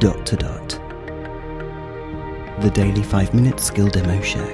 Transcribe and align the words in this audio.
Dot 0.00 0.24
to 0.24 0.36
Dot, 0.36 0.68
the 2.62 2.70
daily 2.70 3.02
5 3.02 3.34
minute 3.34 3.60
skill 3.60 3.86
demo 3.86 4.18
show. 4.22 4.46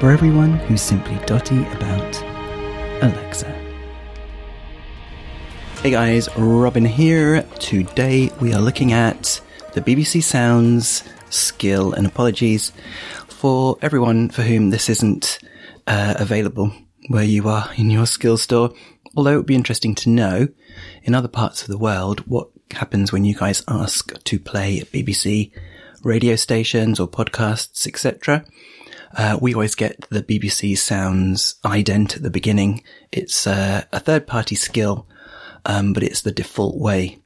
For 0.00 0.10
everyone 0.10 0.54
who's 0.54 0.82
simply 0.82 1.24
dotty 1.24 1.62
about 1.66 2.20
Alexa. 3.00 3.46
Hey 5.80 5.92
guys, 5.92 6.28
Robin 6.36 6.84
here. 6.84 7.42
Today 7.60 8.32
we 8.40 8.52
are 8.52 8.60
looking 8.60 8.92
at 8.92 9.40
the 9.74 9.80
BBC 9.80 10.20
Sounds 10.20 11.04
skill 11.30 11.92
and 11.92 12.08
apologies 12.08 12.72
for 13.28 13.78
everyone 13.82 14.30
for 14.30 14.42
whom 14.42 14.70
this 14.70 14.88
isn't 14.88 15.38
uh, 15.86 16.14
available 16.18 16.72
where 17.06 17.24
you 17.24 17.48
are 17.48 17.70
in 17.76 17.90
your 17.90 18.06
skill 18.06 18.36
store. 18.36 18.72
Although 19.16 19.34
it 19.34 19.36
would 19.38 19.46
be 19.46 19.54
interesting 19.54 19.94
to 19.96 20.10
know 20.10 20.48
in 21.02 21.14
other 21.14 21.28
parts 21.28 21.62
of 21.62 21.68
the 21.68 21.78
world 21.78 22.20
what 22.26 22.50
happens 22.72 23.12
when 23.12 23.24
you 23.24 23.34
guys 23.34 23.62
ask 23.68 24.22
to 24.24 24.38
play 24.38 24.80
BBC 24.80 25.52
radio 26.02 26.36
stations 26.36 27.00
or 27.00 27.08
podcasts, 27.08 27.86
etc. 27.86 28.44
Uh, 29.16 29.38
we 29.40 29.54
always 29.54 29.74
get 29.74 30.06
the 30.10 30.22
BBC 30.22 30.76
Sounds 30.76 31.56
ident 31.64 32.16
at 32.16 32.22
the 32.22 32.30
beginning. 32.30 32.82
It's 33.10 33.46
uh, 33.46 33.84
a 33.92 34.00
third 34.00 34.26
party 34.26 34.54
skill, 34.54 35.08
um, 35.64 35.92
but 35.92 36.02
it's 36.02 36.22
the 36.22 36.32
default 36.32 36.78
way 36.78 37.18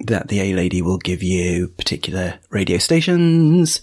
that 0.00 0.28
the 0.28 0.40
A 0.40 0.54
lady 0.54 0.82
will 0.82 0.98
give 0.98 1.22
you 1.22 1.68
particular 1.68 2.38
radio 2.50 2.78
stations. 2.78 3.80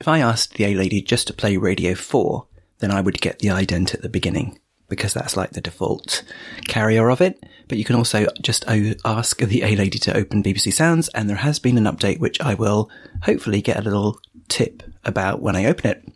If 0.00 0.06
I 0.06 0.20
asked 0.20 0.54
the 0.54 0.64
A 0.64 0.74
lady 0.74 1.02
just 1.02 1.26
to 1.26 1.32
play 1.32 1.56
Radio 1.56 1.94
4, 1.94 2.46
then 2.80 2.90
I 2.90 3.00
would 3.00 3.20
get 3.20 3.38
the 3.38 3.48
ident 3.48 3.94
at 3.94 4.02
the 4.02 4.08
beginning 4.08 4.58
because 4.88 5.12
that's 5.12 5.36
like 5.36 5.50
the 5.50 5.60
default 5.60 6.22
carrier 6.66 7.10
of 7.10 7.20
it. 7.20 7.44
But 7.68 7.76
you 7.76 7.84
can 7.84 7.96
also 7.96 8.26
just 8.40 8.64
ask 8.68 9.38
the 9.38 9.62
A 9.62 9.76
lady 9.76 9.98
to 9.98 10.16
open 10.16 10.42
BBC 10.42 10.72
Sounds, 10.72 11.08
and 11.08 11.28
there 11.28 11.36
has 11.36 11.58
been 11.58 11.76
an 11.76 11.84
update 11.84 12.20
which 12.20 12.40
I 12.40 12.54
will 12.54 12.90
hopefully 13.22 13.60
get 13.60 13.76
a 13.76 13.82
little 13.82 14.18
tip 14.48 14.82
about 15.04 15.42
when 15.42 15.56
I 15.56 15.66
open 15.66 15.90
it. 15.90 16.08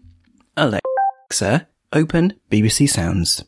Alexa, 0.57 1.69
open 1.93 2.35
BBC 2.51 2.89
Sounds. 2.89 3.45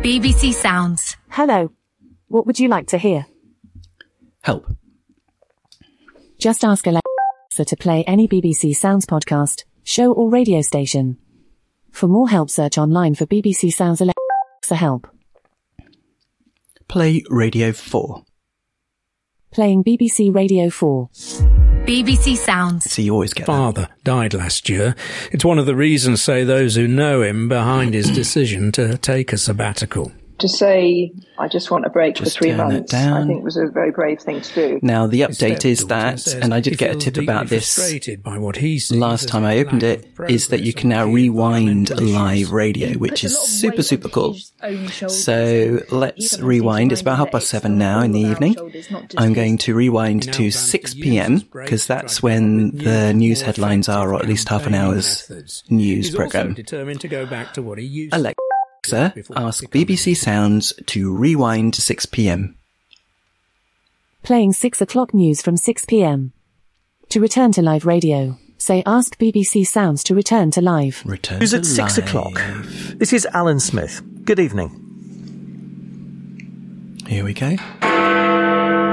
BBC 0.00 0.52
Sounds. 0.52 1.16
Hello. 1.28 1.70
What 2.26 2.46
would 2.46 2.58
you 2.58 2.68
like 2.68 2.88
to 2.88 2.98
hear? 2.98 3.26
Help. 4.42 4.66
Just 6.38 6.64
ask 6.64 6.86
Alexa 6.86 7.64
to 7.64 7.76
play 7.76 8.04
any 8.04 8.26
BBC 8.26 8.74
Sounds 8.74 9.06
podcast, 9.06 9.64
show 9.88 10.12
or 10.12 10.28
radio 10.28 10.60
station. 10.60 11.16
For 11.90 12.06
more 12.06 12.28
help 12.28 12.50
search 12.50 12.76
online 12.76 13.14
for 13.14 13.26
BBC 13.26 13.72
Sounds 13.72 14.00
Alexa 14.00 14.76
help. 14.76 15.08
Play 16.88 17.24
Radio 17.30 17.72
4. 17.72 18.22
Playing 19.50 19.82
BBC 19.82 20.34
Radio 20.34 20.68
4. 20.68 21.08
BBC 21.86 22.36
Sounds. 22.36 22.90
So 22.92 23.00
you 23.00 23.14
always 23.14 23.32
get 23.32 23.46
that. 23.46 23.52
father 23.52 23.88
died 24.04 24.34
last 24.34 24.68
year. 24.68 24.94
It's 25.32 25.44
one 25.44 25.58
of 25.58 25.64
the 25.64 25.74
reasons, 25.74 26.20
say 26.20 26.44
those 26.44 26.74
who 26.74 26.86
know 26.86 27.22
him, 27.22 27.48
behind 27.48 27.94
his 27.94 28.10
decision 28.10 28.70
to 28.72 28.98
take 28.98 29.32
a 29.32 29.38
sabbatical. 29.38 30.12
To 30.38 30.48
say 30.48 31.12
I 31.38 31.48
just 31.48 31.70
want 31.70 31.86
a 31.86 31.90
break 31.90 32.16
Just 32.16 32.36
for 32.36 32.42
three 32.42 32.50
turn 32.50 32.70
it 32.70 32.74
months, 32.74 32.92
down. 32.92 33.22
I 33.22 33.26
think 33.26 33.44
was 33.44 33.56
a 33.56 33.66
very 33.66 33.90
brave 33.90 34.20
thing 34.20 34.40
to 34.40 34.54
do. 34.54 34.80
Now 34.82 35.06
the 35.06 35.22
update 35.22 35.64
is 35.64 35.86
that, 35.86 36.20
says 36.20 36.34
and 36.34 36.52
I 36.52 36.60
did 36.60 36.78
get 36.78 36.94
a 36.94 36.98
tip 36.98 37.16
about 37.16 37.48
this 37.48 37.74
frustrated 37.74 38.22
by 38.22 38.38
what 38.38 38.56
he 38.56 38.80
last 38.90 39.28
time 39.28 39.44
I 39.44 39.58
opened 39.58 39.82
lack 39.82 39.98
it, 40.00 40.18
of 40.18 40.30
is 40.30 40.48
that 40.48 40.60
you 40.60 40.72
can 40.72 40.88
now 40.88 41.06
rewind 41.06 41.90
live 42.00 42.52
radio, 42.52 42.98
which 42.98 43.24
is 43.24 43.38
super, 43.38 43.82
super 43.82 44.08
cool. 44.08 44.36
So 45.08 45.80
let's 45.90 46.38
rewind. 46.40 46.92
It's 46.92 47.00
about 47.00 47.18
half 47.18 47.30
past 47.30 47.48
seven 47.48 47.78
now 47.78 48.00
in 48.00 48.12
the 48.12 48.20
evening. 48.20 48.56
I'm 49.16 49.32
going 49.32 49.58
to 49.58 49.74
rewind 49.74 50.32
to 50.34 50.50
6 50.50 50.94
p.m. 50.94 51.38
because 51.52 51.86
that's 51.86 52.22
when 52.22 52.38
come 52.38 52.68
up 52.68 52.74
with 52.74 52.84
the 52.84 53.14
news 53.14 53.42
headlines 53.42 53.88
are, 53.88 54.12
or 54.12 54.16
at 54.18 54.26
least 54.26 54.48
half 54.48 54.66
an 54.66 54.72
campaigning 54.72 54.94
hour's 54.94 55.28
methods. 55.28 55.64
news 55.68 56.06
He's 56.06 56.14
program. 56.14 56.56
also 56.56 56.84
determined 58.90 59.14
to 59.14 59.20
go 59.22 59.22
back 59.22 59.24
to 59.24 59.32
what 59.32 59.34
he 59.36 59.40
used 59.42 59.64
to 59.64 59.64
Alexa, 59.64 59.64
ask 59.66 59.72
BBC 59.72 60.16
Sounds 60.16 60.72
to 60.86 61.14
rewind 61.16 61.74
to 61.74 61.80
6 61.82 62.06
p.m. 62.06 62.56
Playing 64.22 64.52
6 64.52 64.80
o'clock 64.80 65.14
news 65.14 65.40
from 65.42 65.56
6 65.56 65.84
p.m. 65.86 66.32
To 67.10 67.20
return 67.20 67.52
to 67.52 67.62
live 67.62 67.86
radio, 67.86 68.38
say 68.58 68.82
ask 68.84 69.18
BBC 69.18 69.66
Sounds 69.66 70.04
to 70.04 70.14
return 70.14 70.50
to 70.50 70.60
live. 70.60 71.02
Return 71.06 71.38
News 71.38 71.52
to 71.52 71.58
at 71.58 71.64
six 71.66 71.96
live. 71.98 72.06
o'clock. 72.06 72.34
This 72.96 73.12
is 73.14 73.26
Alan 73.32 73.60
Smith. 73.60 74.02
Good 74.24 74.38
evening. 74.38 74.84
Here 77.06 77.24
we 77.24 77.32
go. 77.32 77.56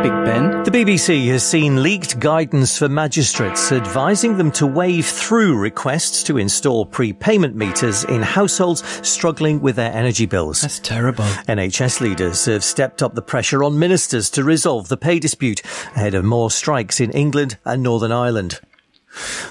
Big 0.06 0.24
Ben. 0.24 0.64
The 0.64 0.70
BBC 0.70 1.26
has 1.30 1.44
seen 1.44 1.82
leaked 1.82 2.20
guidance 2.20 2.78
for 2.78 2.88
magistrates 2.88 3.72
advising 3.72 4.38
them 4.38 4.52
to 4.52 4.68
waive 4.68 5.08
through 5.08 5.58
requests 5.58 6.22
to 6.26 6.38
install 6.38 6.86
prepayment 6.86 7.56
meters 7.56 8.04
in 8.04 8.22
households 8.22 8.84
struggling 9.02 9.62
with 9.62 9.78
their 9.78 9.92
energy 9.92 10.28
bills. 10.28 10.62
That's 10.62 10.78
terrible. 10.78 11.24
NHS 11.48 12.02
leaders 12.02 12.46
have 12.46 12.64
stepped 12.64 13.02
up 13.02 13.16
the 13.16 13.24
pressure 13.24 13.64
on 13.64 13.80
ministers 13.80 14.30
to 14.32 14.44
resolve 14.44 14.90
the 14.90 14.98
pay 14.98 15.18
dispute 15.18 15.64
ahead 15.96 16.14
of 16.14 16.24
more 16.24 16.52
strikes 16.52 17.00
in 17.00 17.10
England 17.10 17.58
and 17.66 17.82
Northern 17.82 18.12
Ireland. 18.12 18.60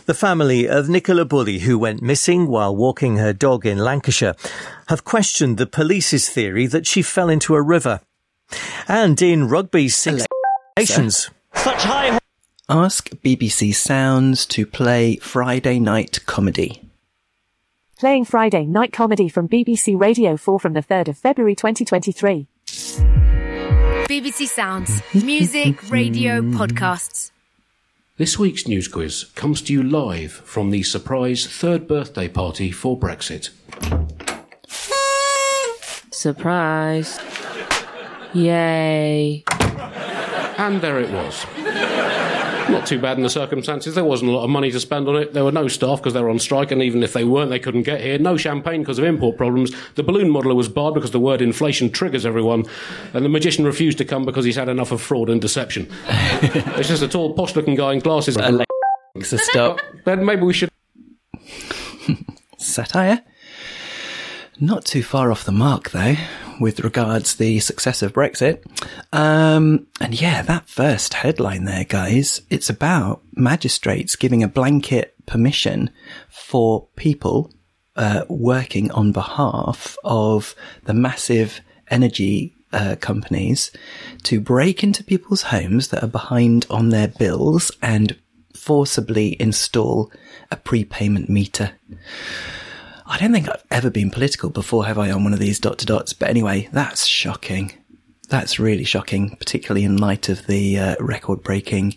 The 0.07 0.15
family 0.15 0.69
of 0.69 0.89
Nicola 0.89 1.25
Bulley, 1.25 1.59
who 1.61 1.81
went 1.81 2.01
missing 2.01 2.47
while 2.47 2.77
walking 2.77 3.17
her 3.17 3.33
dog 3.33 3.67
in 3.67 3.79
Lancashire, 3.79 4.37
have 4.87 5.03
questioned 5.03 5.59
the 5.59 5.67
police's 5.67 6.29
theory 6.29 6.69
that 6.69 6.87
she 6.87 7.03
fell 7.03 7.29
into 7.29 7.57
a 7.57 7.63
river. 7.63 8.03
And 8.87 9.21
in 9.21 9.49
rugby's 9.49 9.97
Six 9.97 10.27
Nations, 10.77 11.31
Ask 12.69 13.11
BBC 13.23 13.73
Sounds 13.73 14.45
to 14.47 14.67
play 14.67 15.15
Friday 15.19 15.79
Night 15.79 16.27
Comedy. 16.27 16.83
Playing 17.97 18.25
Friday 18.25 18.67
night 18.67 18.93
comedy 18.93 19.29
from 19.29 19.49
BBC 19.49 19.97
Radio 19.97 20.37
4 20.37 20.59
from 20.59 20.73
the 20.73 20.83
3rd 20.83 21.07
of 21.11 21.17
February 21.19 21.55
2023. 21.55 22.49
BBC 22.67 24.49
Sounds. 24.49 25.01
Music, 25.15 25.79
radio, 25.91 26.41
podcasts. 26.43 27.31
This 28.17 28.37
week's 28.37 28.67
news 28.67 28.89
quiz 28.89 29.27
comes 29.37 29.63
to 29.63 29.73
you 29.73 29.85
live 29.85 30.33
from 30.33 30.71
the 30.71 30.83
surprise 30.83 31.47
third 31.47 31.87
birthday 31.87 32.27
party 32.27 32.73
for 32.73 32.99
Brexit. 32.99 33.51
Surprise. 36.11 37.21
Yay. 38.33 39.45
And 40.59 40.81
there 40.81 41.01
it 41.01 41.11
was. 41.11 41.47
Not 42.69 42.87
too 42.87 42.99
bad 42.99 43.19
in 43.19 43.23
the 43.23 43.31
circumstances. 43.31 43.95
There 43.95 44.05
wasn't 44.05 44.31
a 44.31 44.35
lot 44.35 44.45
of 44.45 44.51
money 44.51 44.71
to 44.71 44.81
spend 44.81 45.07
on 45.07 45.17
it. 45.17 45.35
There 45.35 45.45
were 45.45 45.53
no 45.53 45.69
staff 45.69 45.99
because 45.99 46.15
they 46.15 46.23
were 46.23 46.31
on 46.31 46.39
strike, 46.39 46.71
and 46.71 46.83
even 46.83 47.03
if 47.03 47.13
they 47.13 47.25
weren't, 47.25 47.51
they 47.51 47.59
couldn't 47.59 47.83
get 47.83 48.01
here. 48.01 48.19
No 48.19 48.37
champagne 48.39 48.81
because 48.81 48.99
of 48.99 49.05
import 49.05 49.37
problems. 49.37 49.73
The 49.97 50.03
balloon 50.03 50.31
modeller 50.31 50.55
was 50.55 50.69
barred 50.69 50.95
because 50.95 51.11
the 51.11 51.21
word 51.21 51.43
inflation 51.43 51.91
triggers 51.91 52.25
everyone. 52.25 52.65
And 53.13 53.25
the 53.25 53.29
magician 53.29 53.65
refused 53.67 53.99
to 53.99 54.05
come 54.05 54.25
because 54.25 54.47
he's 54.47 54.57
had 54.57 54.69
enough 54.71 54.93
of 54.93 55.03
fraud 55.03 55.29
and 55.29 55.41
deception. 55.41 55.89
it's 56.09 56.89
just 56.89 57.03
a 57.03 57.09
tall, 57.09 57.35
posh 57.35 57.55
looking 57.55 57.75
guy 57.75 57.93
in 57.93 57.99
glasses. 57.99 58.37
Alexa, 58.37 59.39
stop. 59.39 59.81
Then 60.05 60.25
maybe 60.25 60.43
we 60.43 60.55
should. 60.55 60.71
Satire? 62.57 63.23
Not 64.59 64.85
too 64.85 65.03
far 65.03 65.31
off 65.31 65.45
the 65.45 65.53
mark, 65.53 65.91
though, 65.91 66.17
with 66.61 66.81
regards 66.81 67.37
the 67.37 67.59
success 67.61 68.03
of 68.03 68.13
Brexit. 68.13 68.65
Um, 69.13 69.87
and 70.01 70.21
yeah, 70.21 70.43
that 70.43 70.69
first 70.69 71.15
headline 71.15 71.65
there, 71.65 71.85
guys, 71.85 72.43
it's 72.51 72.71
about 72.71 73.23
magistrates 73.35 74.17
giving 74.17 74.43
a 74.43 74.49
blanket 74.49 75.15
permission 75.27 75.91
for 76.29 76.89
people 76.97 77.53
uh, 77.97 78.25
working 78.29 78.91
on 78.91 79.13
behalf 79.13 79.97
of 80.05 80.55
the 80.85 80.95
massive 80.95 81.61
energy 81.89 82.55
uh, 82.73 82.97
companies 83.01 83.71
to 84.25 84.41
break 84.41 84.83
into 84.83 85.05
people's 85.05 85.43
homes 85.43 85.89
that 85.89 86.03
are 86.03 86.09
behind 86.09 86.67
on 86.69 86.89
their 86.89 87.09
bills 87.09 87.71
and 87.81 88.19
forcibly 88.55 89.41
install 89.41 90.11
a 90.51 90.57
prepayment 90.57 91.29
meter. 91.29 91.73
I 93.07 93.19
don't 93.19 93.33
think 93.33 93.49
I've 93.49 93.65
ever 93.71 93.91
been 93.91 94.11
political 94.11 94.49
before, 94.49 94.87
have 94.87 94.99
I, 94.99 95.11
on 95.11 95.25
one 95.25 95.35
of 95.35 95.39
these 95.39 95.59
dot 95.59 95.79
to 95.79 95.87
dots? 95.87 96.15
But 96.15 96.31
anyway, 96.31 96.69
that's 96.73 97.07
shocking. 97.07 97.73
That's 98.29 98.59
really 98.59 98.85
shocking, 98.85 99.37
particularly 99.37 99.85
in 99.85 99.99
light 99.99 100.29
of 100.29 100.47
the 100.47 100.79
uh, 100.79 100.97
record 101.01 101.43
breaking 101.43 101.97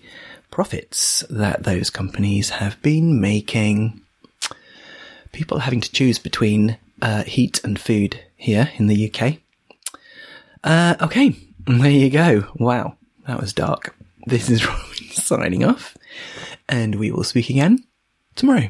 profits 0.52 1.24
that 1.30 1.64
those 1.64 1.90
companies 1.90 2.50
have 2.50 2.82
been 2.82 3.22
making. 3.22 4.02
People 5.32 5.60
having 5.60 5.82
to 5.82 5.92
choose 5.92 6.20
between 6.20 6.78
uh, 7.02 7.24
heat 7.24 7.64
and 7.64 7.80
food 7.80 8.20
here 8.36 8.70
in 8.76 8.88
the 8.88 9.10
UK. 9.10 9.38
Uh, 10.64 10.96
okay, 11.02 11.36
there 11.68 11.90
you 11.90 12.10
go. 12.10 12.46
Wow, 12.56 12.98
that 13.28 13.40
was 13.40 13.54
dark. 13.54 13.96
This 14.26 14.50
is 14.50 14.66
Robin 14.68 14.84
signing 15.12 15.64
off, 15.64 15.98
and 16.68 16.96
we 16.96 17.12
will 17.12 17.24
speak 17.24 17.50
again 17.50 17.84
tomorrow. 18.36 18.70